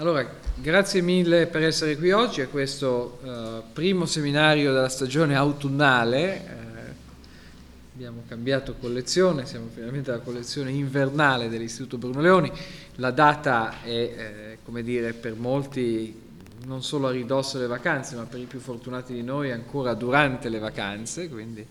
Allora, 0.00 0.24
grazie 0.54 1.00
mille 1.00 1.48
per 1.48 1.64
essere 1.64 1.96
qui 1.96 2.12
oggi 2.12 2.40
a 2.40 2.46
questo 2.46 3.18
uh, 3.20 3.72
primo 3.72 4.06
seminario 4.06 4.72
della 4.72 4.88
stagione 4.88 5.34
autunnale. 5.34 6.34
Eh, 6.36 6.92
abbiamo 7.94 8.22
cambiato 8.28 8.76
collezione, 8.78 9.44
siamo 9.44 9.66
finalmente 9.74 10.12
alla 10.12 10.20
collezione 10.20 10.70
invernale 10.70 11.48
dell'Istituto 11.48 11.98
Bruno 11.98 12.20
Leoni. 12.20 12.48
La 12.94 13.10
data 13.10 13.82
è, 13.82 13.88
eh, 13.88 14.58
come 14.64 14.84
dire, 14.84 15.14
per 15.14 15.34
molti 15.34 16.14
non 16.66 16.84
solo 16.84 17.08
a 17.08 17.10
ridosso 17.10 17.56
delle 17.56 17.68
vacanze, 17.68 18.14
ma 18.14 18.22
per 18.22 18.38
i 18.38 18.44
più 18.44 18.60
fortunati 18.60 19.12
di 19.12 19.24
noi 19.24 19.50
ancora 19.50 19.94
durante 19.94 20.48
le 20.48 20.60
vacanze, 20.60 21.28
quindi 21.28 21.66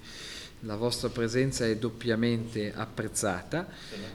la 0.62 0.76
vostra 0.76 1.10
presenza 1.10 1.66
è 1.66 1.76
doppiamente 1.78 2.74
apprezzata. 2.76 3.68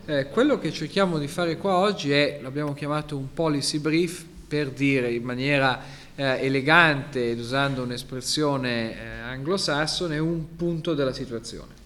Eh, 0.04 0.28
quello 0.28 0.58
che 0.58 0.72
cerchiamo 0.72 1.18
di 1.18 1.28
fare 1.28 1.56
qua 1.56 1.76
oggi 1.76 2.12
è, 2.12 2.40
l'abbiamo 2.42 2.74
chiamato 2.74 3.16
un 3.16 3.32
policy 3.32 3.78
brief, 3.78 4.24
per 4.52 4.70
dire 4.70 5.10
in 5.10 5.22
maniera 5.22 5.80
eh, 6.14 6.44
elegante 6.44 7.30
ed 7.30 7.38
usando 7.38 7.82
un'espressione 7.82 8.92
eh, 8.92 9.06
anglosassone, 9.20 10.18
un 10.18 10.56
punto 10.56 10.94
della 10.94 11.14
situazione. 11.14 11.80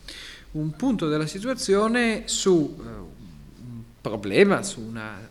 Un 0.52 0.70
punto 0.72 1.08
della 1.08 1.26
situazione 1.26 2.22
su 2.24 2.76
eh, 2.76 2.82
un 2.82 3.82
problema, 4.00 4.62
su 4.62 4.80
una 4.80 5.28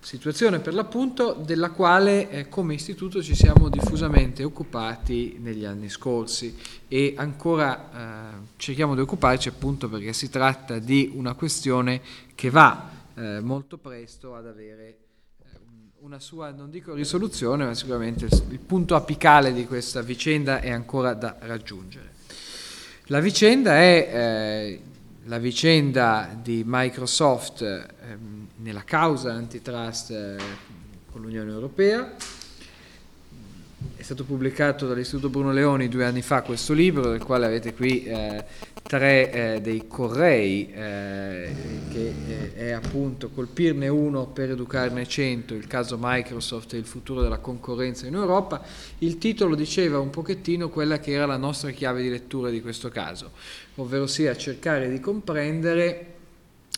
situazione 0.00 0.60
per 0.60 0.74
l'appunto 0.74 1.32
della 1.32 1.70
quale 1.70 2.30
eh, 2.30 2.48
come 2.48 2.74
istituto 2.74 3.22
ci 3.22 3.34
siamo 3.34 3.68
diffusamente 3.68 4.44
occupati 4.44 5.36
negli 5.40 5.64
anni 5.64 5.88
scorsi 5.88 6.56
e 6.86 7.14
ancora 7.16 8.32
eh, 8.32 8.38
cerchiamo 8.56 8.94
di 8.94 9.00
occuparci 9.00 9.48
appunto 9.48 9.88
perché 9.88 10.12
si 10.12 10.30
tratta 10.30 10.78
di 10.78 11.12
una 11.14 11.34
questione 11.34 12.00
che 12.34 12.48
va 12.48 12.90
eh, 13.14 13.40
molto 13.40 13.78
presto 13.78 14.34
ad 14.36 14.46
avere 14.46 14.86
eh, 15.42 15.58
una 16.00 16.20
sua, 16.20 16.52
non 16.52 16.70
dico 16.70 16.94
risoluzione, 16.94 17.64
ma 17.64 17.74
sicuramente 17.74 18.26
il 18.26 18.58
punto 18.60 18.94
apicale 18.94 19.52
di 19.52 19.66
questa 19.66 20.00
vicenda 20.00 20.60
è 20.60 20.70
ancora 20.70 21.14
da 21.14 21.36
raggiungere. 21.40 22.14
La 23.06 23.20
vicenda 23.20 23.76
è 23.76 24.10
eh, 24.12 24.82
la 25.24 25.38
vicenda 25.38 26.38
di 26.40 26.62
Microsoft 26.64 27.62
ehm, 27.62 28.48
nella 28.56 28.84
causa 28.84 29.32
antitrust 29.32 30.10
eh, 30.10 30.36
con 31.10 31.22
l'Unione 31.22 31.50
Europea. 31.50 32.14
È 33.94 34.02
stato 34.02 34.24
pubblicato 34.24 34.88
dall'Istituto 34.88 35.28
Bruno 35.28 35.52
Leoni 35.52 35.88
due 35.88 36.04
anni 36.04 36.20
fa 36.20 36.42
questo 36.42 36.72
libro, 36.72 37.10
del 37.10 37.22
quale 37.22 37.46
avete 37.46 37.74
qui 37.74 38.02
eh, 38.02 38.44
tre 38.82 39.30
eh, 39.30 39.60
dei 39.60 39.86
correi, 39.86 40.68
eh, 40.72 41.48
che 41.88 42.12
eh, 42.26 42.54
è 42.56 42.70
appunto 42.72 43.30
colpirne 43.30 43.86
uno 43.86 44.26
per 44.26 44.50
educarne 44.50 45.06
cento, 45.06 45.54
il 45.54 45.68
caso 45.68 45.96
Microsoft 46.00 46.72
e 46.74 46.78
il 46.78 46.86
futuro 46.86 47.22
della 47.22 47.38
concorrenza 47.38 48.08
in 48.08 48.14
Europa. 48.14 48.64
Il 48.98 49.18
titolo 49.18 49.54
diceva 49.54 50.00
un 50.00 50.10
pochettino 50.10 50.70
quella 50.70 50.98
che 50.98 51.12
era 51.12 51.26
la 51.26 51.36
nostra 51.36 51.70
chiave 51.70 52.02
di 52.02 52.08
lettura 52.08 52.50
di 52.50 52.60
questo 52.60 52.88
caso, 52.88 53.30
ovvero 53.76 54.08
sia 54.08 54.36
cercare 54.36 54.90
di 54.90 54.98
comprendere 54.98 56.14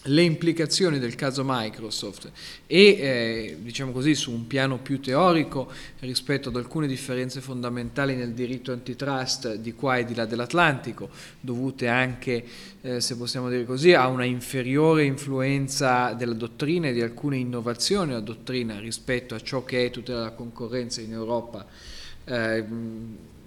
le 0.05 0.23
implicazioni 0.23 0.99
del 0.99 1.15
caso 1.15 1.43
Microsoft 1.45 2.31
e 2.67 2.79
eh, 2.79 3.57
diciamo 3.61 3.93
così 3.93 4.15
su 4.15 4.31
un 4.31 4.47
piano 4.47 4.79
più 4.79 4.99
teorico 4.99 5.71
rispetto 5.99 6.49
ad 6.49 6.57
alcune 6.57 6.87
differenze 6.87 7.43
fondamentali 7.43 8.15
nel 8.15 8.33
diritto 8.33 8.73
antitrust 8.73 9.57
di 9.57 9.75
qua 9.75 9.99
e 9.99 10.07
di 10.07 10.15
là 10.15 10.25
dell'Atlantico 10.25 11.11
dovute 11.39 11.89
anche 11.89 12.45
eh, 12.81 13.01
se 13.03 13.17
possiamo 13.19 13.51
dire 13.51 13.67
così 13.67 13.93
a 13.93 14.07
una 14.07 14.25
inferiore 14.25 15.05
influenza 15.05 16.15
della 16.15 16.33
dottrina 16.33 16.89
e 16.89 16.93
di 16.95 17.03
alcune 17.03 17.37
innovazioni 17.37 18.09
della 18.09 18.21
dottrina 18.21 18.79
rispetto 18.79 19.35
a 19.35 19.41
ciò 19.41 19.65
che 19.65 19.85
è 19.85 19.91
tutela 19.91 20.21
della 20.21 20.33
concorrenza 20.33 21.03
in 21.03 21.13
Europa 21.13 21.67
eh, 22.25 22.65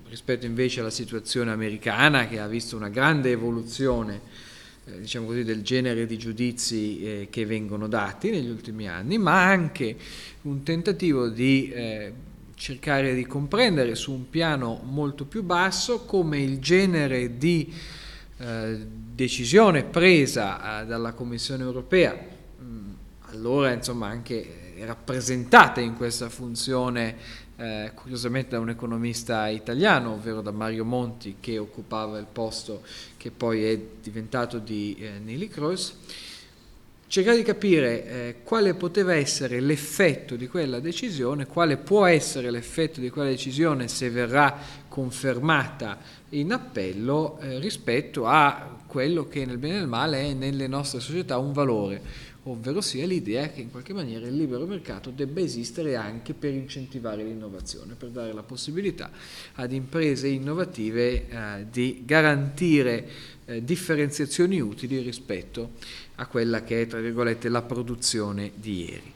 rispetto 0.08 0.46
invece 0.46 0.82
alla 0.82 0.92
situazione 0.92 1.50
americana 1.50 2.28
che 2.28 2.40
ha 2.40 2.46
visto 2.46 2.76
una 2.76 2.90
grande 2.90 3.32
evoluzione 3.32 4.52
eh, 4.86 5.00
diciamo 5.00 5.28
così, 5.28 5.44
del 5.44 5.62
genere 5.62 6.06
di 6.06 6.18
giudizi 6.18 7.04
eh, 7.04 7.28
che 7.30 7.46
vengono 7.46 7.88
dati 7.88 8.30
negli 8.30 8.50
ultimi 8.50 8.88
anni, 8.88 9.18
ma 9.18 9.46
anche 9.46 9.96
un 10.42 10.62
tentativo 10.64 11.30
di 11.30 11.70
eh, 11.72 12.14
cercare 12.56 13.16
di 13.16 13.26
comprendere 13.26 13.96
su 13.96 14.12
un 14.12 14.30
piano 14.30 14.82
molto 14.84 15.26
più 15.26 15.44
basso 15.44 16.06
come 16.06 16.42
il 16.42 16.60
genere 16.60 17.38
di 17.38 17.74
eh, 18.38 18.86
decisione 19.14 19.84
presa 19.84 20.82
eh, 20.82 20.86
dalla 20.86 21.14
Commissione 21.14 21.64
europea, 21.64 22.14
mh, 22.14 22.66
allora 23.30 23.72
insomma 23.72 24.08
anche 24.08 24.62
rappresentata 24.80 25.80
in 25.82 25.96
questa 25.96 26.30
funzione 26.30 27.16
eh, 27.58 27.92
curiosamente 27.94 28.52
da 28.52 28.60
un 28.60 28.70
economista 28.70 29.48
italiano, 29.48 30.14
ovvero 30.14 30.42
da 30.42 30.52
Mario 30.52 30.86
Monti, 30.86 31.36
che 31.40 31.58
occupava 31.58 32.18
il 32.18 32.28
posto 32.32 32.82
che 33.18 33.32
poi 33.32 33.64
è 33.66 33.80
diventato 34.02 34.58
di 34.58 34.96
eh, 35.00 35.20
Neely 35.20 35.48
Cross, 35.48 35.96
cercare 37.14 37.38
di 37.38 37.44
capire 37.44 38.06
eh, 38.06 38.36
quale 38.44 38.74
poteva 38.74 39.14
essere 39.14 39.60
l'effetto 39.60 40.36
di 40.36 40.48
quella 40.48 40.80
decisione, 40.80 41.46
quale 41.46 41.78
può 41.78 42.06
essere 42.06 42.50
l'effetto 42.50 43.00
di 43.00 43.12
quella 43.12 43.30
decisione 43.30 43.88
se 43.88 44.10
verrà 44.10 44.58
confermata 44.94 45.98
in 46.30 46.52
appello 46.52 47.40
eh, 47.40 47.58
rispetto 47.58 48.28
a 48.28 48.78
quello 48.86 49.28
che 49.28 49.44
nel 49.44 49.58
bene 49.58 49.78
e 49.78 49.80
nel 49.80 49.88
male 49.88 50.22
è 50.22 50.34
nelle 50.34 50.68
nostre 50.68 51.00
società 51.00 51.40
un 51.40 51.52
valore, 51.52 52.00
ovvero 52.44 52.80
sia 52.80 53.04
l'idea 53.08 53.50
che 53.50 53.62
in 53.62 53.72
qualche 53.72 53.92
maniera 53.92 54.28
il 54.28 54.36
libero 54.36 54.68
mercato 54.68 55.10
debba 55.10 55.40
esistere 55.40 55.96
anche 55.96 56.36
per 56.36 56.54
incentivare 56.54 57.24
l'innovazione, 57.24 57.96
per 57.96 58.10
dare 58.10 58.34
la 58.34 58.44
possibilità 58.44 59.10
ad 59.56 59.74
imprese 59.74 60.28
innovative 60.28 61.28
eh, 61.28 61.66
di 61.72 62.04
garantire 62.06 63.08
eh, 63.46 63.64
differenziazioni 63.64 64.62
utili 64.62 65.00
rispetto 65.00 65.72
a 66.18 66.28
quella 66.28 66.62
che 66.62 66.84
è, 66.84 66.86
tra 66.86 67.00
virgolette, 67.00 67.50
la 67.50 67.64
produzione 67.64 68.52
di 68.54 68.82
ieri. 68.82 69.12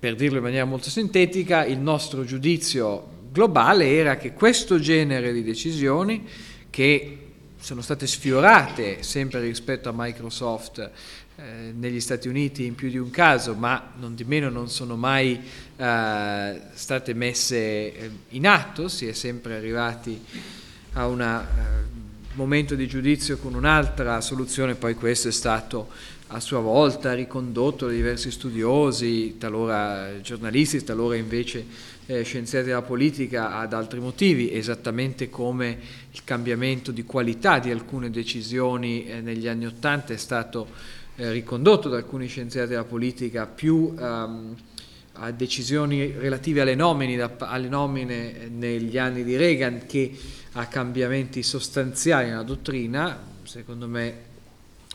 Per 0.00 0.16
dirlo 0.16 0.38
in 0.38 0.42
maniera 0.42 0.64
molto 0.64 0.90
sintetica, 0.90 1.64
il 1.64 1.78
nostro 1.78 2.24
giudizio 2.24 3.20
globale 3.32 3.96
era 3.96 4.16
che 4.16 4.34
questo 4.34 4.78
genere 4.78 5.32
di 5.32 5.42
decisioni 5.42 6.28
che 6.68 7.18
sono 7.58 7.80
state 7.80 8.06
sfiorate 8.06 9.02
sempre 9.02 9.40
rispetto 9.40 9.88
a 9.88 9.92
Microsoft 9.94 10.90
eh, 11.36 11.72
negli 11.74 12.00
Stati 12.00 12.28
Uniti 12.28 12.66
in 12.66 12.74
più 12.74 12.90
di 12.90 12.98
un 12.98 13.10
caso, 13.10 13.54
ma 13.54 13.92
non 13.98 14.14
di 14.14 14.24
meno 14.24 14.50
non 14.50 14.68
sono 14.68 14.96
mai 14.96 15.40
eh, 15.76 16.60
state 16.74 17.14
messe 17.14 17.56
eh, 17.56 18.10
in 18.30 18.46
atto, 18.46 18.88
si 18.88 19.06
è 19.06 19.12
sempre 19.12 19.56
arrivati 19.56 20.22
a 20.92 21.06
un 21.06 21.20
eh, 21.22 22.10
momento 22.34 22.74
di 22.74 22.86
giudizio 22.86 23.36
con 23.38 23.54
un'altra 23.54 24.20
soluzione, 24.20 24.74
poi 24.74 24.94
questo 24.94 25.28
è 25.28 25.32
stato 25.32 25.88
a 26.28 26.40
sua 26.40 26.60
volta 26.60 27.12
ricondotto 27.12 27.86
da 27.86 27.92
diversi 27.92 28.30
studiosi, 28.30 29.36
talora 29.38 30.20
giornalisti, 30.22 30.82
talora 30.82 31.16
invece 31.16 31.64
eh, 32.06 32.22
scienziati 32.22 32.66
della 32.66 32.82
politica 32.82 33.58
ad 33.58 33.74
altri 33.74 34.00
motivi, 34.00 34.52
esattamente 34.52 35.28
come 35.28 35.78
il 36.10 36.24
cambiamento 36.24 36.90
di 36.90 37.04
qualità 37.04 37.58
di 37.58 37.70
alcune 37.70 38.10
decisioni 38.10 39.06
eh, 39.06 39.20
negli 39.20 39.46
anni 39.46 39.66
Ottanta 39.66 40.14
è 40.14 40.16
stato 40.16 40.68
eh, 41.16 41.30
ricondotto 41.32 41.90
da 41.90 41.98
alcuni 41.98 42.26
scienziati 42.26 42.70
della 42.70 42.84
politica 42.84 43.46
più 43.46 43.94
um, 43.98 44.56
a 45.22 45.30
decisioni 45.30 46.10
relative 46.10 46.62
alle 46.62 46.74
nomine, 46.74 47.30
alle 47.38 47.68
nomine 47.68 48.48
negli 48.48 48.98
anni 48.98 49.22
di 49.22 49.36
Reagan 49.36 49.86
che 49.86 50.10
a 50.52 50.66
cambiamenti 50.66 51.44
sostanziali 51.44 52.28
nella 52.28 52.42
dottrina, 52.42 53.22
secondo 53.44 53.86
me 53.86 54.30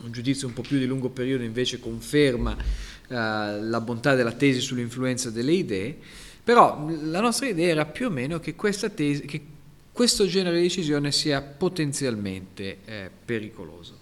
un 0.03 0.11
giudizio 0.11 0.47
un 0.47 0.53
po' 0.53 0.63
più 0.63 0.77
di 0.79 0.85
lungo 0.85 1.09
periodo 1.09 1.43
invece 1.43 1.79
conferma 1.79 2.51
uh, 2.51 3.07
la 3.07 3.81
bontà 3.81 4.15
della 4.15 4.33
tesi 4.33 4.59
sull'influenza 4.59 5.29
delle 5.31 5.53
idee, 5.53 5.97
però 6.43 6.85
la 7.03 7.21
nostra 7.21 7.47
idea 7.47 7.69
era 7.69 7.85
più 7.85 8.07
o 8.07 8.09
meno 8.09 8.39
che, 8.39 8.53
tesi, 8.93 9.25
che 9.25 9.41
questo 9.93 10.27
genere 10.27 10.57
di 10.57 10.63
decisione 10.63 11.13
sia 11.13 11.41
potenzialmente 11.41 12.79
eh, 12.83 13.09
pericoloso 13.23 13.99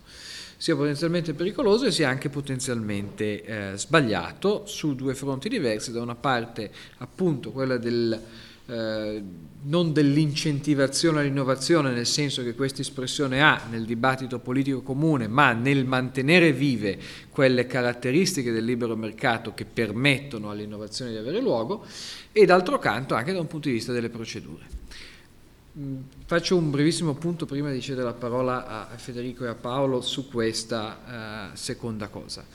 sia 0.66 0.76
potenzialmente 0.76 1.36
pericoloso 1.36 1.86
e 1.86 1.92
sia 1.92 2.10
anche 2.10 2.28
potenzialmente 2.30 3.44
eh, 3.44 3.78
sbagliato 3.78 4.64
su 4.66 4.96
due 4.96 5.14
fronti 5.14 5.48
diversi, 5.48 5.92
da 5.92 6.02
una 6.02 6.16
parte 6.16 6.72
appunto 6.98 7.52
quella 7.52 7.78
del, 7.78 8.20
eh, 8.66 9.24
non 9.62 9.94
dell'incentivazione 9.94 11.20
all'innovazione, 11.20 11.92
nel 11.92 12.08
senso 12.08 12.42
che 12.42 12.56
questa 12.56 12.82
espressione 12.82 13.44
ha 13.44 13.62
nel 13.70 13.86
dibattito 13.86 14.40
politico 14.40 14.82
comune, 14.82 15.28
ma 15.28 15.54
nel 15.54 15.86
mantenere 15.86 16.52
vive 16.52 16.98
quelle 17.30 17.68
caratteristiche 17.68 18.52
del 18.52 18.66
libero 18.66 18.96
mercato 18.96 19.54
che 19.54 19.66
permettono 19.66 20.50
all'innovazione 20.50 21.12
di 21.12 21.18
avere 21.18 21.42
luogo, 21.42 21.86
e 22.32 22.44
d'altro 22.46 22.80
canto 22.80 23.14
anche 23.14 23.34
da 23.34 23.40
un 23.40 23.46
punto 23.46 23.68
di 23.68 23.76
vista 23.76 23.92
delle 23.92 24.10
procedure. 24.10 24.64
Mm, 25.78 25.98
faccio 26.26 26.56
un 26.56 26.72
brevissimo 26.72 27.16
punto 27.16 27.46
prima 27.46 27.70
di 27.70 27.82
cedere 27.82 28.06
la 28.06 28.14
parola 28.14 28.90
a 28.90 28.98
Federico 28.98 29.44
e 29.44 29.50
a 29.50 29.56
Paolo 29.56 30.00
su 30.00 30.30
questa 30.30 31.52
uh, 31.52 31.56
seconda 31.58 32.08
cosa. 32.08 32.46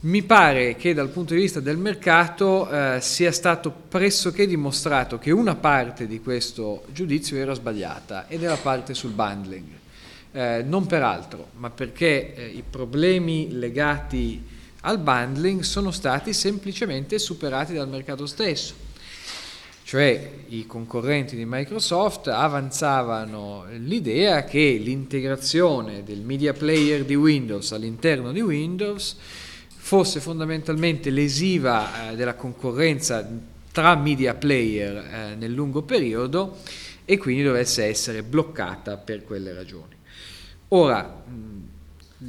Mi 0.00 0.24
pare 0.24 0.74
che 0.74 0.92
dal 0.92 1.10
punto 1.10 1.34
di 1.34 1.40
vista 1.40 1.60
del 1.60 1.76
mercato 1.76 2.68
eh, 2.68 2.98
sia 3.00 3.30
stato 3.30 3.70
pressoché 3.70 4.48
dimostrato 4.48 5.16
che 5.18 5.30
una 5.30 5.54
parte 5.54 6.08
di 6.08 6.20
questo 6.20 6.82
giudizio 6.90 7.36
era 7.36 7.54
sbagliata 7.54 8.26
ed 8.26 8.42
era 8.42 8.56
parte 8.56 8.94
sul 8.94 9.12
bundling. 9.12 9.68
Eh, 10.32 10.64
non 10.66 10.86
per 10.86 11.04
altro, 11.04 11.50
ma 11.58 11.70
perché 11.70 12.50
i 12.52 12.64
problemi 12.68 13.52
legati 13.52 14.44
al 14.80 14.98
bundling 14.98 15.60
sono 15.60 15.92
stati 15.92 16.32
semplicemente 16.32 17.20
superati 17.20 17.72
dal 17.72 17.88
mercato 17.88 18.26
stesso. 18.26 18.74
Cioè 19.84 20.30
i 20.48 20.66
concorrenti 20.66 21.36
di 21.36 21.44
Microsoft 21.46 22.28
avanzavano 22.28 23.66
l'idea 23.76 24.44
che 24.44 24.80
l'integrazione 24.82 26.02
del 26.02 26.20
media 26.20 26.52
player 26.52 27.04
di 27.04 27.14
Windows 27.14 27.72
all'interno 27.72 28.32
di 28.32 28.40
Windows 28.40 29.16
fosse 29.68 30.20
fondamentalmente 30.20 31.10
lesiva 31.10 32.10
eh, 32.10 32.16
della 32.16 32.34
concorrenza 32.34 33.28
tra 33.72 33.96
media 33.96 34.34
player 34.34 34.96
eh, 34.96 35.34
nel 35.34 35.52
lungo 35.52 35.82
periodo 35.82 36.58
e 37.04 37.18
quindi 37.18 37.42
dovesse 37.42 37.84
essere 37.84 38.22
bloccata 38.22 38.96
per 38.96 39.24
quelle 39.24 39.52
ragioni. 39.52 39.94
Ora, 40.68 41.22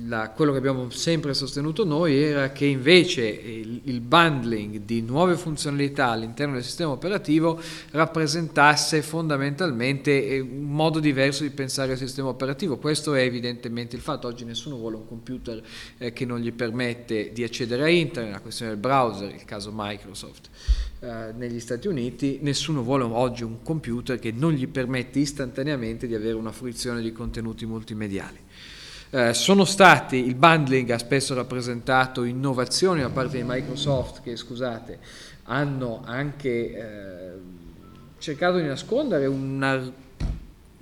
la, 0.07 0.31
quello 0.31 0.51
che 0.51 0.57
abbiamo 0.57 0.89
sempre 0.89 1.33
sostenuto 1.33 1.85
noi 1.85 2.15
era 2.15 2.51
che 2.51 2.65
invece 2.65 3.27
il, 3.27 3.81
il, 3.83 3.99
bundling 4.01 4.79
di 4.79 5.01
nuove 5.01 5.35
funzionalità 5.35 6.07
all'interno 6.07 6.53
del 6.53 6.63
sistema 6.63 6.91
operativo 6.91 7.59
rappresentasse 7.91 9.01
fondamentalmente 9.01 10.27
eh, 10.27 10.39
un 10.39 10.63
modo 10.63 10.99
diverso 10.99 11.43
di 11.43 11.51
pensare 11.51 11.91
al 11.91 11.97
sistema 11.97 12.29
operativo. 12.29 12.77
Questo 12.77 13.13
è 13.13 13.21
evidentemente 13.21 13.95
il 13.95 14.01
fatto. 14.01 14.27
Oggi 14.27 14.45
nessuno 14.45 14.77
vuole 14.77 14.95
un 14.95 15.07
computer 15.07 15.61
eh, 15.97 16.11
che 16.11 16.25
non 16.25 16.39
gli 16.39 16.51
permette 16.51 17.31
di 17.31 17.43
accedere 17.43 17.83
a 17.83 17.89
internet, 17.89 18.33
la 18.33 18.39
questione 18.39 18.71
del 18.71 18.79
browser, 18.79 19.33
il 19.33 19.45
caso 19.45 19.71
Microsoft. 19.73 20.49
Eh, 20.99 21.33
negli 21.35 21.59
Stati 21.59 21.87
Uniti 21.87 22.39
nessuno 22.41 22.81
vuole 22.81 23.03
oggi 23.03 23.43
un 23.43 23.61
computer 23.61 24.17
che 24.17 24.31
non 24.31 24.53
gli 24.53 24.67
permette 24.67 25.19
istantaneamente 25.19 26.07
di 26.07 26.15
avere 26.15 26.35
una 26.35 26.51
fruizione 26.51 27.01
di 27.01 27.11
contenuti 27.11 27.65
multimediali. 27.65 28.39
Eh, 29.15 29.35
sono 29.35 29.63
stati, 29.63 30.25
il 30.25 30.33
bundling 30.33 30.89
ha 30.89 30.97
spesso 30.97 31.35
rappresentato 31.35 32.23
innovazioni 32.23 33.01
da 33.01 33.11
parte 33.11 33.37
di 33.37 33.43
Microsoft 33.45 34.23
che, 34.23 34.35
scusate, 34.35 34.97
hanno 35.43 36.01
anche 36.03 36.49
eh, 36.49 37.31
cercato 38.17 38.57
di 38.57 38.65
nascondere 38.65 39.27
una, 39.27 39.79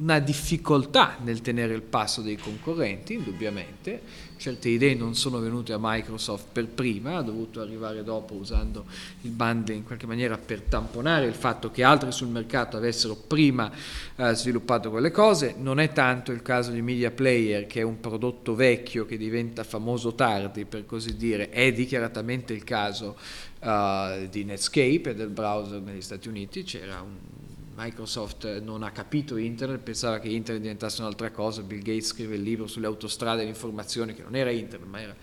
una 0.01 0.19
difficoltà 0.19 1.17
nel 1.21 1.41
tenere 1.41 1.75
il 1.75 1.83
passo 1.83 2.21
dei 2.21 2.35
concorrenti, 2.35 3.13
indubbiamente, 3.13 4.01
certe 4.37 4.69
idee 4.69 4.95
non 4.95 5.13
sono 5.13 5.39
venute 5.39 5.73
a 5.73 5.77
Microsoft 5.79 6.47
per 6.51 6.67
prima, 6.67 7.17
ha 7.17 7.21
dovuto 7.21 7.61
arrivare 7.61 8.03
dopo 8.03 8.33
usando 8.33 8.85
il 9.21 9.29
bundle 9.29 9.75
in 9.75 9.83
qualche 9.83 10.07
maniera 10.07 10.39
per 10.39 10.61
tamponare 10.61 11.27
il 11.27 11.35
fatto 11.35 11.69
che 11.69 11.83
altri 11.83 12.11
sul 12.11 12.29
mercato 12.29 12.77
avessero 12.77 13.15
prima 13.15 13.71
eh, 14.15 14.33
sviluppato 14.33 14.89
quelle 14.89 15.11
cose. 15.11 15.53
Non 15.55 15.79
è 15.79 15.91
tanto 15.91 16.31
il 16.31 16.41
caso 16.41 16.71
di 16.71 16.81
Media 16.81 17.11
Player 17.11 17.67
che 17.67 17.81
è 17.81 17.83
un 17.83 17.99
prodotto 17.99 18.55
vecchio 18.55 19.05
che 19.05 19.17
diventa 19.17 19.63
famoso 19.63 20.15
tardi, 20.15 20.65
per 20.65 20.87
così 20.87 21.15
dire, 21.15 21.49
è 21.49 21.71
dichiaratamente 21.71 22.53
il 22.53 22.63
caso 22.63 23.15
uh, 23.59 24.27
di 24.27 24.43
Netscape 24.45 25.11
e 25.11 25.15
del 25.15 25.29
browser 25.29 25.79
negli 25.79 26.01
Stati 26.01 26.27
Uniti, 26.27 26.63
c'era 26.63 27.01
un 27.01 27.40
Microsoft 27.75 28.59
non 28.59 28.83
ha 28.83 28.91
capito 28.91 29.37
internet, 29.37 29.79
pensava 29.79 30.19
che 30.19 30.27
internet 30.27 30.61
diventasse 30.61 31.01
un'altra 31.01 31.31
cosa, 31.31 31.61
Bill 31.61 31.79
Gates 31.79 32.07
scrive 32.07 32.35
il 32.35 32.41
libro 32.41 32.67
sulle 32.67 32.85
autostrade 32.85 33.41
e 33.41 33.45
l'informazione 33.45 34.13
che 34.13 34.23
non 34.23 34.35
era 34.35 34.49
internet, 34.49 34.87
ma 34.89 35.01
era 35.01 35.15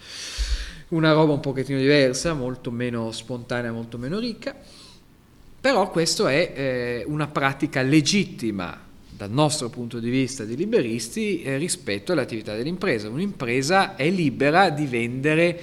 una 0.88 1.12
roba 1.12 1.34
un 1.34 1.40
pochettino 1.40 1.78
diversa, 1.78 2.32
molto 2.32 2.70
meno 2.70 3.12
spontanea, 3.12 3.70
molto 3.72 3.98
meno 3.98 4.18
ricca, 4.18 4.56
però 5.60 5.90
questa 5.90 6.30
è 6.32 6.52
eh, 6.54 7.04
una 7.06 7.26
pratica 7.26 7.82
legittima 7.82 8.86
dal 9.10 9.30
nostro 9.30 9.68
punto 9.68 9.98
di 9.98 10.10
vista 10.10 10.44
di 10.44 10.56
liberisti 10.56 11.42
eh, 11.42 11.56
rispetto 11.56 12.12
all'attività 12.12 12.54
dell'impresa. 12.54 13.08
Un'impresa 13.08 13.96
è 13.96 14.08
libera 14.08 14.70
di 14.70 14.86
vendere 14.86 15.60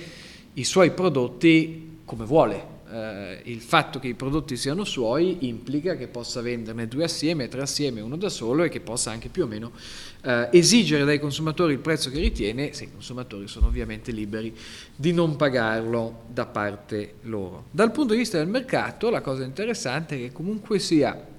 i 0.53 0.63
suoi 0.65 0.91
prodotti 0.91 1.99
come 2.03 2.25
vuole, 2.25 2.74
eh, 2.95 3.41
il 3.43 3.59
fatto 3.59 3.99
che 3.99 4.07
i 4.07 4.13
prodotti 4.13 4.55
siano 4.55 4.85
suoi 4.85 5.47
implica 5.47 5.97
che 5.97 6.07
possa 6.07 6.41
venderne 6.41 6.87
due 6.87 7.03
assieme, 7.03 7.49
tre 7.49 7.61
assieme, 7.61 7.99
uno 7.99 8.15
da 8.15 8.29
solo 8.29 8.63
e 8.63 8.69
che 8.69 8.79
possa 8.79 9.11
anche 9.11 9.27
più 9.27 9.43
o 9.43 9.47
meno 9.47 9.73
eh, 10.21 10.47
esigere 10.53 11.03
dai 11.03 11.19
consumatori 11.19 11.73
il 11.73 11.79
prezzo 11.79 12.09
che 12.09 12.19
ritiene, 12.19 12.73
se 12.73 12.85
i 12.85 12.91
consumatori 12.91 13.47
sono 13.47 13.67
ovviamente 13.67 14.11
liberi 14.11 14.55
di 14.95 15.11
non 15.11 15.35
pagarlo 15.35 16.23
da 16.27 16.45
parte 16.45 17.15
loro. 17.23 17.65
Dal 17.71 17.91
punto 17.91 18.13
di 18.13 18.19
vista 18.19 18.37
del 18.37 18.47
mercato 18.47 19.09
la 19.09 19.21
cosa 19.21 19.43
interessante 19.43 20.15
è 20.15 20.19
che 20.19 20.31
comunque 20.31 20.79
sia 20.79 21.33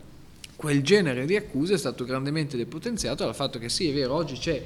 quel 0.57 0.83
genere 0.83 1.25
di 1.27 1.37
accuse 1.37 1.75
è 1.75 1.79
stato 1.79 2.05
grandemente 2.05 2.57
depotenziato 2.57 3.25
dal 3.25 3.35
fatto 3.35 3.59
che 3.59 3.69
sì, 3.69 3.89
è 3.89 3.95
vero, 3.95 4.15
oggi 4.15 4.37
c'è 4.37 4.63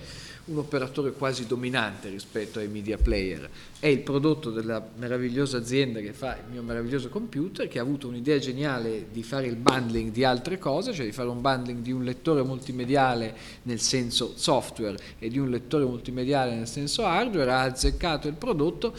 un 0.51 0.59
operatore 0.59 1.13
quasi 1.13 1.47
dominante 1.47 2.09
rispetto 2.09 2.59
ai 2.59 2.69
media 2.69 2.99
player. 2.99 3.49
È 3.79 3.87
il 3.87 4.01
prodotto 4.01 4.51
della 4.51 4.85
meravigliosa 4.97 5.59
azienda 5.59 6.01
che 6.01 6.13
fa 6.13 6.37
il 6.37 6.51
mio 6.51 6.63
meraviglioso 6.63 7.09
computer, 7.09 7.69
che 7.69 7.79
ha 7.79 7.83
avuto 7.83 8.09
un'idea 8.09 8.39
geniale 8.39 9.07
di 9.13 9.23
fare 9.23 9.47
il 9.47 9.57
bundling 9.57 10.11
di 10.11 10.25
altre 10.25 10.59
cose, 10.59 10.93
cioè 10.93 11.07
di 11.07 11.13
fare 11.13 11.29
un 11.29 11.41
bundling 11.41 11.81
di 11.81 11.93
un 11.93 12.03
lettore 12.03 12.43
multimediale 12.43 13.35
nel 13.63 13.81
senso 13.81 14.33
software 14.35 14.99
e 15.19 15.29
di 15.29 15.39
un 15.39 15.51
lettore 15.51 15.85
multimediale 15.85 16.55
nel 16.57 16.67
senso 16.69 17.05
hardware, 17.05 17.53
ha 17.53 17.63
azzeccato 17.63 18.27
il 18.27 18.35
prodotto 18.35 18.93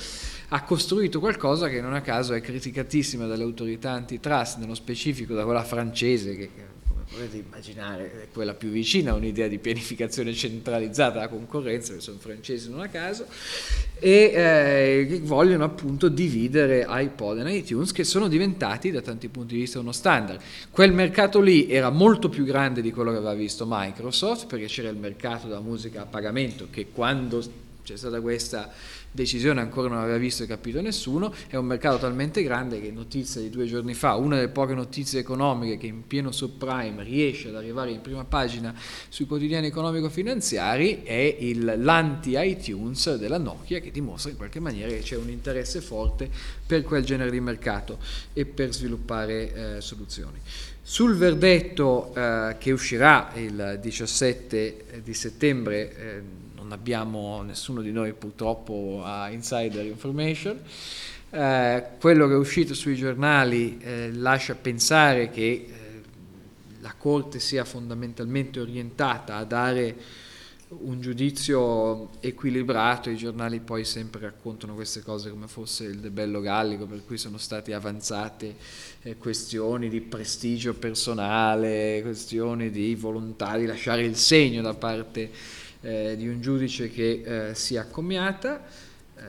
ha 0.54 0.64
costruito 0.64 1.20
qualcosa 1.20 1.70
che 1.70 1.80
non 1.80 1.94
a 1.94 2.02
caso 2.02 2.34
è 2.34 2.42
criticatissima 2.42 3.26
dalle 3.26 3.44
autorità 3.44 3.92
antitrust, 3.92 4.58
nello 4.58 4.76
specifico 4.76 5.34
da 5.34 5.44
quella 5.44 5.64
francese 5.64 6.36
che 6.36 6.71
potete 7.12 7.38
immaginare 7.38 8.24
è 8.24 8.28
quella 8.32 8.54
più 8.54 8.70
vicina 8.70 9.12
a 9.12 9.16
un'idea 9.16 9.50
di 9.50 9.60
pianificazione 9.60 10.34
centralizzata 10.34 11.16
della 11.16 11.28
concorrenza, 11.28 11.94
che 11.94 12.00
sono 12.00 12.18
francesi 12.20 12.70
non 12.70 12.80
a 12.80 12.88
caso, 12.88 13.26
e 14.00 14.32
eh, 14.34 15.20
vogliono 15.24 15.66
appunto 15.66 16.08
dividere 16.08 16.86
iPod 16.88 17.46
e 17.46 17.58
iTunes 17.58 17.92
che 17.92 18.06
sono 18.06 18.30
diventati 18.30 18.92
da 18.92 19.02
tanti 19.02 19.28
punti 19.28 19.56
di 19.56 19.62
vista 19.62 19.80
uno 19.80 19.92
standard. 19.92 20.40
Quel 20.70 20.94
mercato 20.94 21.42
lì 21.42 21.70
era 21.70 21.90
molto 21.90 22.30
più 22.30 22.46
grande 22.46 22.82
di 22.82 22.92
quello 22.92 23.12
che 23.12 23.18
aveva 23.18 23.34
visto 23.34 23.66
Microsoft 23.68 24.48
perché 24.48 24.68
c'era 24.68 24.88
il 24.88 24.98
mercato 24.98 25.48
della 25.48 25.60
musica 25.60 26.04
a 26.04 26.06
pagamento 26.06 26.68
che 26.72 26.88
quando 26.94 27.44
c'è 27.84 27.98
stata 27.98 28.22
questa 28.22 28.72
decisione 29.12 29.60
ancora 29.60 29.90
non 29.90 29.98
aveva 29.98 30.18
visto 30.18 30.44
e 30.44 30.48
capito 30.48 30.82
nessuno, 30.82 31.34
è 31.48 31.58
un 31.58 31.66
mercato 31.66 31.98
talmente 31.98 32.42
grande 32.44 32.80
che 32.80 32.92
notizia 32.92 33.42
di 33.42 33.50
due 33.50 33.66
giorni 33.66 33.94
fa, 33.94 34.16
una 34.16 34.36
delle 34.36 34.48
poche 34.48 34.74
notizie 34.74 35.20
economiche 35.20 35.78
che 35.78 35.88
in 35.88 36.08
pieno 36.08 36.32
subprime 36.32 37.04
riesce 37.04 37.50
ad 37.50 37.56
arrivare 37.56 37.92
in 37.92 38.02
prima 38.02 38.24
pagina 38.24 38.74
sui 39.10 39.26
quotidiani 39.26 39.68
economico-finanziari 39.68 41.04
è 41.04 41.38
il, 41.40 41.76
l'anti-iTunes 41.78 43.16
della 43.16 43.38
Nokia 43.38 43.80
che 43.80 43.92
dimostra 43.92 44.32
in 44.32 44.38
qualche 44.38 44.60
maniera 44.60 44.90
che 44.90 45.00
c'è 45.00 45.18
un 45.18 45.30
interesse 45.30 45.82
forte 45.82 46.30
per 46.66 46.84
quel 46.84 47.04
genere 47.04 47.32
di 47.32 47.40
mercato 47.42 48.00
e 48.34 48.46
per 48.46 48.74
sviluppare 48.74 49.76
eh, 49.76 49.82
soluzioni. 49.82 50.40
Sul 50.84 51.16
verdetto 51.16 52.14
eh, 52.16 52.56
che 52.58 52.72
uscirà 52.72 53.32
il 53.36 53.78
17 53.82 55.02
di 55.04 55.14
settembre, 55.14 55.96
eh, 55.96 56.22
non 56.62 56.72
abbiamo, 56.72 57.42
nessuno 57.42 57.82
di 57.82 57.92
noi 57.92 58.14
purtroppo 58.14 59.02
ha 59.04 59.30
insider 59.30 59.84
information. 59.86 60.60
Eh, 61.32 61.84
quello 62.00 62.28
che 62.28 62.34
è 62.34 62.38
uscito 62.38 62.74
sui 62.74 62.96
giornali 62.96 63.80
eh, 63.80 64.12
lascia 64.14 64.54
pensare 64.54 65.30
che 65.30 65.42
eh, 65.42 65.68
la 66.82 66.94
Corte 66.98 67.40
sia 67.40 67.66
fondamentalmente 67.66 68.60
orientata 68.60 69.38
a 69.38 69.44
dare 69.44 69.96
un 70.74 71.02
giudizio 71.02 72.12
equilibrato, 72.22 73.10
i 73.10 73.18
giornali 73.18 73.60
poi 73.60 73.84
sempre 73.84 74.22
raccontano 74.22 74.74
queste 74.74 75.02
cose 75.02 75.30
come 75.30 75.48
fosse 75.48 75.84
il 75.84 76.00
debello 76.00 76.40
gallico, 76.40 76.86
per 76.86 77.04
cui 77.06 77.18
sono 77.18 77.38
state 77.38 77.74
avanzate 77.74 78.56
eh, 79.02 79.18
questioni 79.18 79.90
di 79.90 80.00
prestigio 80.00 80.74
personale, 80.74 82.00
questioni 82.04 82.70
di 82.70 82.96
volontà 82.96 83.58
di 83.58 83.66
lasciare 83.66 84.04
il 84.04 84.16
segno 84.16 84.62
da 84.62 84.74
parte 84.74 85.30
eh, 85.82 86.16
di 86.16 86.28
un 86.28 86.42
giudice 86.42 86.90
che 86.90 87.50
eh, 87.50 87.56
si 87.56 87.78
accomiata. 87.78 88.64
Eh, 89.16 89.22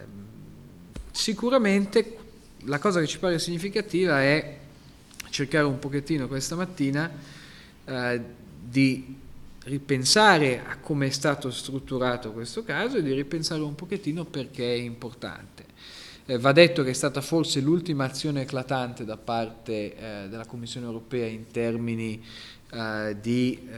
sicuramente 1.11 2.17
la 2.65 2.79
cosa 2.79 3.01
che 3.01 3.07
ci 3.07 3.19
pare 3.19 3.39
significativa 3.39 4.23
è 4.23 4.59
cercare 5.31 5.65
un 5.65 5.79
pochettino 5.79 6.29
questa 6.29 6.55
mattina 6.55 7.11
eh, 7.85 8.21
di 8.61 9.19
ripensare 9.65 10.63
a 10.65 10.77
come 10.79 11.07
è 11.07 11.11
stato 11.11 11.51
strutturato 11.51 12.33
questo 12.33 12.65
caso 12.65 12.99
e 12.99 13.03
di 13.03 13.13
ripensare 13.13 13.63
un 13.63 13.75
pochettino 13.75 14.25
perché 14.25 14.75
è 14.75 14.79
importante. 14.79 15.65
Eh, 16.27 16.39
va 16.39 16.53
detto 16.53 16.83
che 16.83 16.91
è 16.91 16.95
stata 16.95 17.21
forse 17.21 17.61
l'ultima 17.61 18.05
azione 18.05 18.43
eclatante 18.43 19.05
da 19.05 19.17
parte 19.17 19.97
eh, 19.97 20.29
della 20.29 20.47
Commissione 20.47 20.87
europea 20.87 21.27
in 21.27 21.51
termini 21.51 22.23
eh, 22.73 23.17
di 23.21 23.69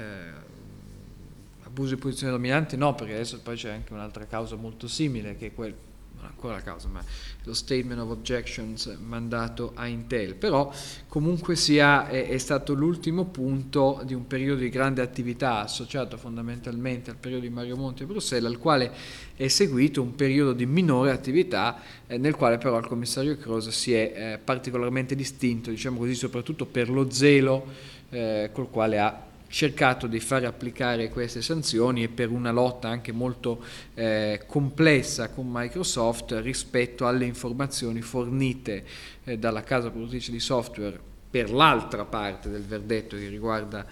abuso 1.74 1.96
di 1.96 2.00
posizione 2.00 2.32
dominante 2.32 2.76
no, 2.76 2.94
perché 2.94 3.14
adesso 3.14 3.40
poi 3.40 3.56
c'è 3.56 3.70
anche 3.70 3.92
un'altra 3.92 4.24
causa 4.26 4.54
molto 4.54 4.86
simile, 4.86 5.36
che 5.36 5.46
è 5.46 5.54
quel, 5.54 5.74
ancora 6.20 6.54
la 6.54 6.62
causa, 6.62 6.86
ma 6.86 7.02
lo 7.42 7.52
statement 7.52 8.00
of 8.00 8.10
objections 8.10 8.96
mandato 9.04 9.72
a 9.74 9.88
Intel, 9.88 10.36
però 10.36 10.72
comunque 11.08 11.56
sia 11.56 12.06
è, 12.06 12.28
è, 12.28 12.38
stato 12.38 12.74
l'ultimo 12.74 13.24
punto 13.24 14.00
di 14.04 14.14
un 14.14 14.26
periodo 14.28 14.60
di 14.60 14.68
grande 14.68 15.02
attività 15.02 15.58
associato 15.58 16.16
fondamentalmente 16.16 17.10
al 17.10 17.16
periodo 17.16 17.42
di 17.42 17.50
Mario 17.50 17.76
Monti 17.76 18.04
a 18.04 18.06
Bruxelles, 18.06 18.48
al 18.48 18.58
quale 18.58 18.92
è 19.34 19.48
seguito 19.48 20.00
un 20.00 20.14
periodo 20.14 20.52
di 20.52 20.66
minore 20.66 21.10
attività 21.10 21.80
eh, 22.06 22.18
nel 22.18 22.36
quale 22.36 22.56
però 22.56 22.78
il 22.78 22.86
commissario 22.86 23.36
Cross 23.36 23.68
si 23.70 23.92
è 23.92 24.12
eh, 24.14 24.38
particolarmente 24.38 25.16
distinto, 25.16 25.70
diciamo 25.70 25.98
così, 25.98 26.14
soprattutto 26.14 26.66
per 26.66 26.88
lo 26.88 27.10
zelo 27.10 27.66
eh, 28.10 28.50
col 28.52 28.70
quale 28.70 29.00
ha 29.00 29.32
cercato 29.48 30.06
di 30.06 30.20
fare 30.20 30.46
applicare 30.46 31.08
queste 31.08 31.42
sanzioni 31.42 32.02
e 32.02 32.08
per 32.08 32.30
una 32.30 32.50
lotta 32.50 32.88
anche 32.88 33.12
molto 33.12 33.62
eh, 33.94 34.42
complessa 34.46 35.30
con 35.30 35.46
Microsoft 35.50 36.38
rispetto 36.42 37.06
alle 37.06 37.24
informazioni 37.24 38.00
fornite 38.00 38.84
eh, 39.24 39.38
dalla 39.38 39.62
casa 39.62 39.90
produttrice 39.90 40.32
di 40.32 40.40
software 40.40 40.98
per 41.30 41.50
l'altra 41.50 42.04
parte 42.04 42.48
del 42.48 42.64
verdetto 42.64 43.16
che 43.16 43.28
riguarda 43.28 43.86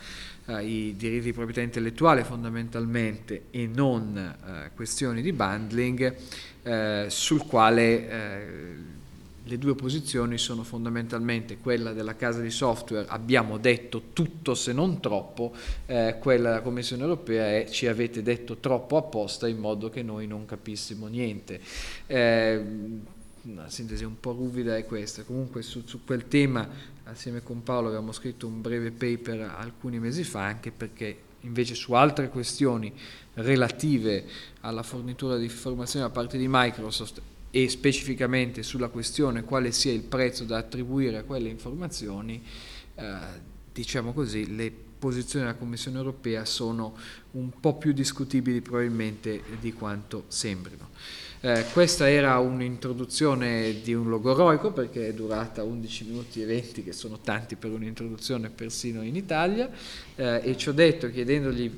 eh, 0.47 0.65
i 0.65 0.97
diritti 0.97 1.25
di 1.25 1.33
proprietà 1.33 1.61
intellettuale 1.61 2.25
fondamentalmente 2.25 3.45
e 3.51 3.67
non 3.67 4.17
eh, 4.17 4.71
questioni 4.75 5.23
di 5.23 5.33
bundling 5.33 6.15
eh, 6.63 7.07
sul 7.09 7.45
quale 7.47 8.09
eh, 8.09 9.01
le 9.45 9.59
due 9.59 9.75
posizioni 9.75 10.39
sono 10.39 10.63
fondamentalmente 10.63 11.59
quella 11.59 11.93
della 11.93 12.15
casa 12.15 12.41
di 12.41 12.51
software, 12.51 13.07
abbiamo 13.09 13.59
detto 13.59 14.03
tutto 14.13 14.55
se 14.55 14.73
non 14.73 15.01
troppo, 15.01 15.53
eh, 15.87 16.17
quella 16.21 16.51
della 16.51 16.63
Commissione 16.63 17.03
europea 17.03 17.57
è 17.57 17.69
ci 17.69 17.87
avete 17.89 18.23
detto 18.23 18.59
troppo 18.59 18.97
apposta 18.97 19.49
in 19.49 19.59
modo 19.59 19.89
che 19.89 20.03
noi 20.03 20.27
non 20.27 20.45
capissimo 20.45 21.09
niente. 21.09 21.61
Eh, 22.07 22.65
una 23.45 23.69
sintesi 23.69 24.05
un 24.05 24.21
po' 24.21 24.31
ruvida 24.31 24.77
è 24.77 24.87
questa, 24.87 25.25
comunque 25.25 25.63
su, 25.63 25.83
su, 25.85 26.05
quel 26.05 26.29
tema 26.29 26.69
assieme 27.05 27.43
con 27.43 27.65
Paolo 27.65 27.89
abbiamo 27.89 28.13
scritto 28.13 28.47
un 28.47 28.61
breve 28.61 28.93
paper 28.93 29.55
alcuni 29.59 29.99
mesi 29.99 30.23
fa 30.23 30.45
anche 30.45 30.71
perché 30.71 31.31
invece 31.41 31.75
su 31.75 31.93
altre 31.95 32.29
questioni 32.29 32.93
relative 33.35 34.25
alla 34.61 34.85
fornitura 34.85 35.37
di 35.37 35.47
informazioni 35.47 36.07
da 36.07 36.13
parte 36.13 36.39
di 36.39 36.47
Microsoft 36.49 37.21
e 37.55 37.69
specificamente 37.69 38.63
sulla 38.63 38.89
questione 38.89 39.45
quale 39.45 39.73
sia 39.73 39.93
il 39.93 40.01
prezzo 40.01 40.45
da 40.45 40.57
attribuire 40.57 41.19
a 41.19 41.23
quelle 41.23 41.51
informazioni, 41.51 42.43
eh, 42.95 43.17
diciamo 43.71 44.15
così, 44.15 44.57
le 44.57 44.73
posizioni 44.99 45.45
della 45.45 45.59
Commissione 45.59 45.99
europea 45.99 46.47
sono 46.47 46.97
un 47.33 47.51
po' 47.61 47.77
più 47.77 47.93
discutibili 47.93 48.63
probabilmente 48.63 49.43
di 49.61 49.75
quanto 49.75 50.25
sembrino. 50.29 50.89
Eh, 51.41 51.67
questa 51.73 52.09
era 52.09 52.39
un'introduzione 52.39 53.83
di 53.83 53.93
un 53.93 54.09
logoroico 54.09 54.73
perché 54.73 55.09
è 55.09 55.13
durata 55.13 55.63
11 55.63 56.05
minuti 56.05 56.41
e 56.41 56.47
20 56.47 56.85
che 56.85 56.93
sono 56.93 57.19
tanti 57.19 57.57
per 57.57 57.71
un'introduzione 57.73 58.49
persino 58.49 59.03
in 59.03 59.17
Italia 59.17 59.69
eh, 60.15 60.41
e 60.43 60.57
ci 60.57 60.71
ho 60.71 60.73
detto 60.73 61.11
chiedendogli 61.11 61.71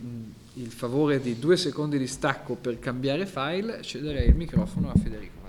il 0.56 0.70
favore 0.70 1.20
di 1.20 1.38
due 1.38 1.56
secondi 1.56 1.98
di 1.98 2.06
stacco 2.06 2.54
per 2.54 2.78
cambiare 2.78 3.26
file 3.26 3.82
cederei 3.82 4.28
il 4.28 4.36
microfono 4.36 4.90
a 4.90 4.94
Federico. 4.94 5.43